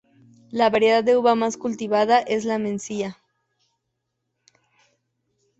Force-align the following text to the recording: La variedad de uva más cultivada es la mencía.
La 0.49 0.71
variedad 0.71 1.03
de 1.03 1.15
uva 1.15 1.35
más 1.35 1.57
cultivada 1.57 2.19
es 2.21 2.43
la 2.45 2.57
mencía. 2.57 3.19